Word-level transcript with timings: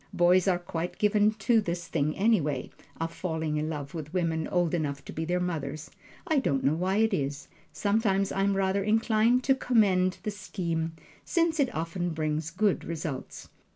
Boys 0.15 0.47
are 0.47 0.57
quite 0.57 0.97
given 0.97 1.29
to 1.31 1.61
this 1.61 1.87
thing, 1.87 2.17
anyway, 2.17 2.71
of 2.99 3.13
falling 3.13 3.57
in 3.57 3.69
love 3.69 3.93
with 3.93 4.11
women 4.15 4.47
old 4.47 4.73
enough 4.73 5.05
to 5.05 5.13
be 5.13 5.25
their 5.25 5.39
mothers 5.39 5.91
I 6.25 6.39
don't 6.39 6.63
know 6.63 6.73
why 6.73 6.95
it 6.97 7.13
is. 7.13 7.47
Sometimes 7.71 8.31
I 8.31 8.41
am 8.41 8.57
rather 8.57 8.83
inclined 8.83 9.43
to 9.43 9.53
commend 9.53 10.17
the 10.23 10.31
scheme, 10.31 10.93
since 11.23 11.59
it 11.59 11.71
often 11.75 12.15
brings 12.15 12.49
good 12.49 12.83
results. 12.83 13.49